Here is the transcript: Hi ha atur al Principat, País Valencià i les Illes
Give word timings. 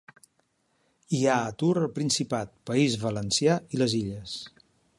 Hi 1.17 1.19
ha 1.25 1.35
atur 1.49 1.69
al 1.81 1.85
Principat, 1.99 2.55
País 2.71 2.95
Valencià 3.05 3.59
i 3.77 3.83
les 3.83 3.95
Illes 4.01 4.35